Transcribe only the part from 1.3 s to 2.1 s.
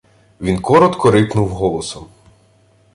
голосом: